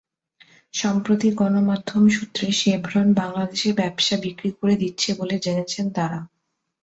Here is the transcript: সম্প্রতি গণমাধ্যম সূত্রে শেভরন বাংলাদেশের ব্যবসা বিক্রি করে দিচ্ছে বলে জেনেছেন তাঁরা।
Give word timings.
সম্প্রতি 0.73 1.29
গণমাধ্যম 1.35 2.03
সূত্রে 2.09 2.47
শেভরন 2.59 3.07
বাংলাদেশের 3.13 3.73
ব্যবসা 3.75 4.15
বিক্রি 4.23 4.49
করে 4.57 4.75
দিচ্ছে 4.77 5.09
বলে 5.19 5.35
জেনেছেন 5.39 5.85
তাঁরা। 5.95 6.19